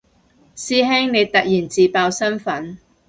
[0.55, 2.79] 師兄你突然自爆身份